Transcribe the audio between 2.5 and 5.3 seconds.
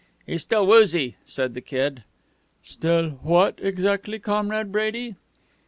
"Still what exactly, Comrade Brady?"